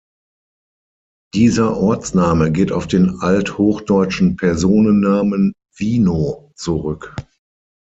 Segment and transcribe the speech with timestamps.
[1.35, 7.15] Dieser Ortsname geht auf den althochdeutschen Personennamen "Wino" zurück.